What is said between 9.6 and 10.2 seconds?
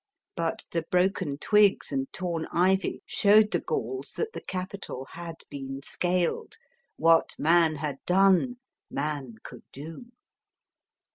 do.